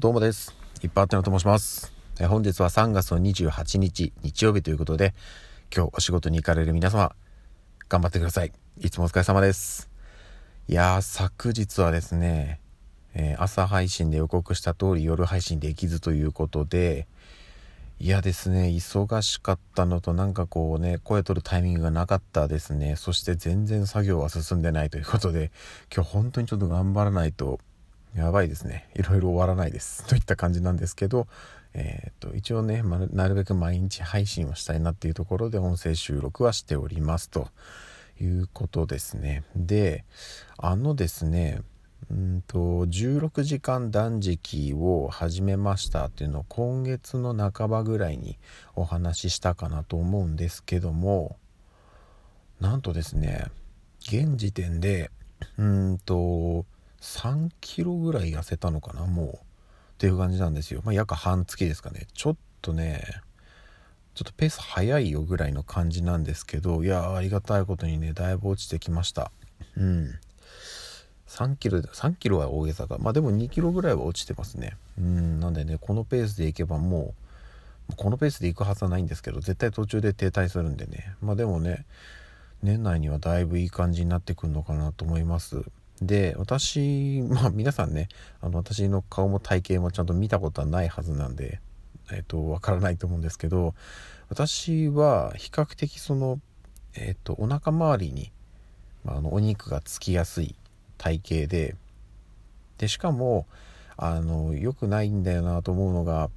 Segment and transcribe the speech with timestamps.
[0.00, 0.52] どうもです。
[0.82, 1.92] いっぱいあってのと申します。
[2.20, 5.14] え本日は3月の28日日曜日ということで、
[5.74, 7.14] 今日お仕事に行かれる皆様、
[7.88, 8.52] 頑張ってください。
[8.80, 9.88] いつもお疲れ様です。
[10.68, 12.60] いやー、昨日はですね、
[13.14, 17.06] えー朝配信で予告した通り夜配信できずということで、
[18.00, 22.96] いやですね、忙しかったのとなんかこうね、声取るタイミングがなかったですね。
[22.96, 25.52] そして全然作業は進んでないということで、
[25.94, 27.60] 今日本当にちょっと頑張らないと、
[28.14, 28.88] やばいですね。
[28.94, 30.06] いろいろ終わらないです。
[30.06, 31.26] といった感じなんですけど、
[31.74, 37.48] えーっと、一応ね、まなるべく毎日配信をしたいなっていうところで音声収録はしておりますと
[38.20, 39.42] いうことですね。
[39.56, 40.04] で、
[40.56, 41.62] あのですね、
[42.10, 48.38] うんと16時間断食を始めましたっていうのを今月の半ばぐらいに
[48.74, 51.38] お話ししたかなと思うんですけども
[52.60, 53.46] なんとですね
[54.00, 55.10] 現時点で
[55.56, 56.66] うんと
[57.04, 59.34] 3キロぐらい痩せたのかなもう。
[59.34, 62.06] っていう感じなんですよ、まあ、約半月ですかね。
[62.14, 63.04] ちょっとね
[64.14, 69.30] ちょっとペース早いよぐらいの感じなんですけどいやーありがたいことにねだいぶ落ちてきました。
[69.76, 70.14] うん。
[71.28, 72.96] 3キロ3キロは大げさか。
[72.98, 74.76] まあでも2キロぐらいは落ちてますね。
[74.98, 75.40] うん。
[75.40, 77.14] なんでねこのペースでいけばも
[77.90, 81.14] うこのペースで行くはずはないんですけど絶対途中で停滞するんでね。
[81.20, 81.84] まあでもね
[82.62, 85.64] 年内にはだいぶいい感じになってくるのかなと思います。
[86.02, 88.08] で私 まあ皆さんね
[88.40, 91.60] あの私の顔も体型もちゃんと見たことはないはずなんで
[92.12, 93.74] えっ、とわからないと思うんですけど
[94.28, 96.40] 私は比較的その
[96.94, 98.30] えっ、とお腹周りに、
[99.04, 100.54] まあ、あのお肉がつきやすい
[100.98, 101.76] 体型で
[102.78, 103.46] でしかも
[103.96, 106.30] あの良くないんだよなと思うのが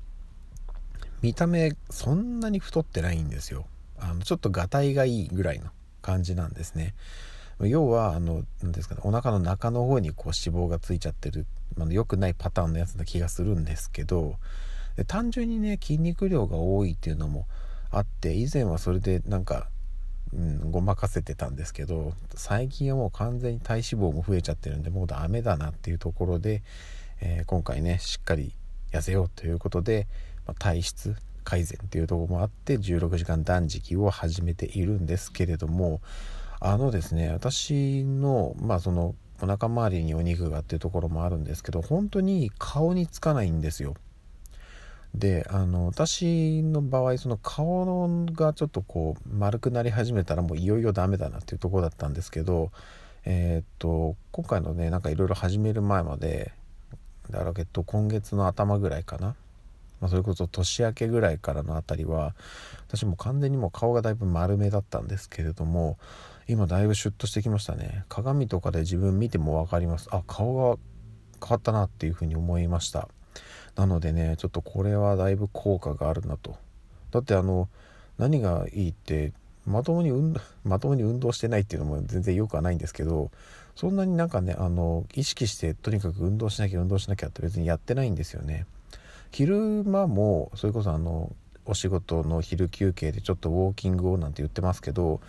[1.21, 3.65] 見た目そんなに太ってないんですよ。
[3.99, 5.71] あのちょっとがたいがいいぐらいの
[6.01, 6.93] 感じなんですね。
[7.61, 14.35] 要はあの何ですかねお腹の中の方にこう脂肪がついちゃってる、まあ、良くないパターンのやつな気がするんですけど
[15.07, 17.47] 単純にね筋肉量が多いっていうのも
[17.89, 19.67] あって以前はそれでなんか
[20.33, 26.63] うん、ごまかせてたんですけど最近はもう完全に体脂肪も増えちゃってるんでもうダメだなっていうところで、
[27.21, 28.53] えー今回ねしっかり
[28.91, 30.07] 痩せようということで、
[30.45, 36.01] まあ体質改善っていうところもあって16時間断食を始めているんですけれども
[36.59, 43.95] あのですね私のまあそのお腹周りにお肉がっていうところもあるんですけど本当に顔につかないんですよ。
[45.13, 52.71] であの私の場合その顔がちょっとこう丸くなり始めたらもういよいよダメだなっていうとこだったんですけど
[53.25, 56.51] えーっと今回のねなんかいろいろ始める前まで
[57.29, 59.35] だらえっと今月の頭ぐらいかな、
[59.99, 62.35] まあ、それこそ年明けぐらいからのあたりは
[62.87, 65.97] 私も完全にもう顔がだいぶ丸めだったんですけれども
[66.47, 68.05] 今だいぶシュッとしてきましたね。
[68.07, 70.07] 鏡とかで自分見ても分かります。
[70.11, 70.77] あ顔が
[71.41, 73.09] 変わったなっていうふうに思いました。
[73.75, 76.55] なのでねちょっとこれはだいぶ効果があるなと。
[77.11, 77.67] だってあの
[78.17, 79.33] 何がいいって
[79.65, 83.31] まともに運まともに運動してないっていうのも全然よくはないんですけど
[83.75, 88.65] そんなになんかねあの意識してとにかく運動しなきゃ運動しなきゃって別にやってないんですよね。
[89.31, 91.31] 昼間もそれこそあの
[91.65, 95.19] お仕事の昼休憩でちょっとウォーキングをなんて言ってますけど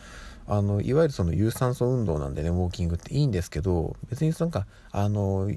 [0.46, 5.50] あのいわゆるその有酸素運動なんでねウォーキングっていいんですけど別になんかあの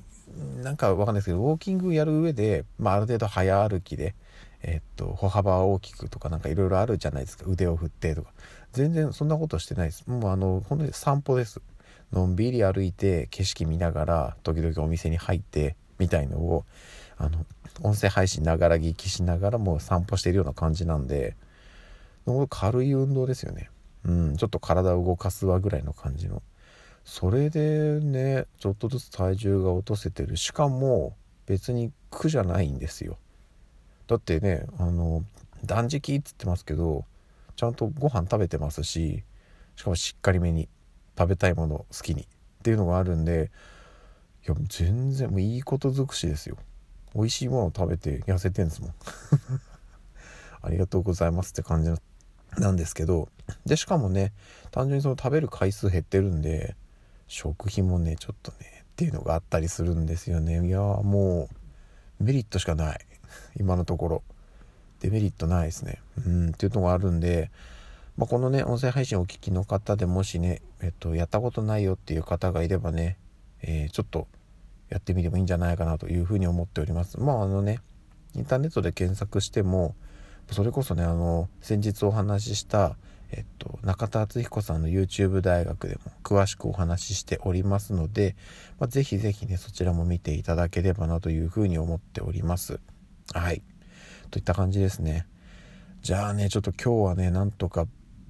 [0.62, 4.16] なんかわかんないですけどウォーキングやる上で、まあ、ある程度早歩きで、
[4.64, 7.46] えっと歩幅大きくとかなんかいろいろあるじゃないですか。
[7.48, 8.32] 腕を振ってとか。
[8.72, 10.06] 全然そんなことしてないです。
[10.08, 11.62] もうあの本当に散歩です。
[12.14, 16.66] のんびり歩いて景色見ながら時々お店に入ってみたいのを
[17.18, 17.46] あの
[17.84, 21.36] 音声配信ながら聞きしながらも散歩しているような感じなんで
[22.50, 23.70] 軽い運動ですよね。
[24.04, 26.42] うんちょっと体を動かすわぐらいの感じの。
[27.06, 30.38] それでねちょっとずつ体重が落とせてる。
[30.38, 33.18] しかも別に苦じゃないんですよ。
[34.08, 35.24] だってねあの
[35.64, 37.06] 断食っつってますけど
[37.56, 39.24] ちゃんとご飯食べてますし
[39.76, 40.68] しかもしっかりめに
[41.18, 42.26] 食べたいもの好きにっ
[42.64, 43.52] ていうのがあるんで
[44.48, 46.58] いや全然もういいこと尽くしですよ。
[47.14, 48.94] 美味しいものを食べて痩せてんですもん。
[50.62, 51.92] ありがとうございますって感じ
[52.60, 53.30] なんですけど。
[53.66, 54.34] でしかもね
[54.72, 56.76] 単純にその食べる回数減ってるんで
[57.28, 60.66] 食費もねちょっとねっていうのがあったりするんですよね。
[60.66, 61.50] いやーも
[62.20, 63.00] うメリットしかない。
[63.60, 64.24] 今のところ。
[65.02, 66.00] デメリットないですね。
[66.26, 67.50] うんっていうのがあるんで、
[68.18, 73.18] まあ、このね音声配信をお聞きの方でもしね、えっと、やったことないよっていう方がいればね、
[73.62, 74.28] えーちょっと
[74.92, 77.80] やってみてもいいんじゃないかなというふうに思っておりますまああのね
[78.36, 79.96] インターネットで検索しても
[80.52, 82.98] それこそねあの先日お話しした、
[83.32, 88.36] えっと、中田敦彦さんの YouTube 大学でも詳しくお話ししておりますので、
[88.80, 92.80] まあ、ぜひぜひね、そちらも見ていただければなというふうに思っております。
[93.34, 93.64] はい。
[94.30, 95.26] といった感じですね。
[96.02, 97.88] じゃあね、ちょっと今日はね、なんとか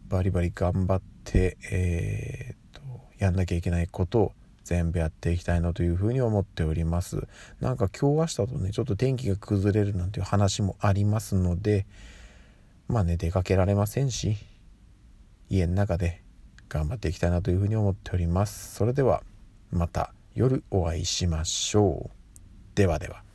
[0.08, 2.82] バリバリ頑張って、えー、っと、
[3.18, 4.32] やんなきゃいけないことを
[4.64, 7.28] 全部やっていきたいなというふうに思っております。
[7.60, 11.86] なんか今日明日とね、ちょっと天気が崩れるなんていう話もありますので、
[12.88, 14.38] まあね、出かけられませんし、
[15.50, 16.22] 家の中で
[16.70, 18.76] 頑張っていきたいなというふうに思っております。
[18.76, 19.24] それでは
[19.72, 22.12] また夜お会いしましょう。
[22.76, 23.31] ではでは。